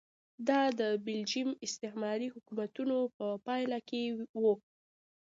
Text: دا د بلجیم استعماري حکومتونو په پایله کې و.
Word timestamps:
دا 0.47 0.61
د 0.79 0.81
بلجیم 1.05 1.49
استعماري 1.65 2.27
حکومتونو 2.35 2.97
په 3.17 3.27
پایله 3.45 3.79
کې 3.89 4.03
و. 4.41 4.43